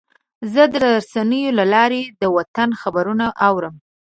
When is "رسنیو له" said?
0.85-1.65